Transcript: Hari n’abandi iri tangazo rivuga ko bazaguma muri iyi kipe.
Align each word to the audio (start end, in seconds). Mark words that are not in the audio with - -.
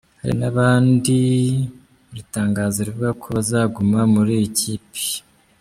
Hari 0.21 0.35
n’abandi 0.41 1.15
iri 2.09 2.23
tangazo 2.35 2.77
rivuga 2.87 3.09
ko 3.21 3.27
bazaguma 3.35 3.99
muri 4.13 4.31
iyi 4.37 4.49
kipe. 4.59 5.01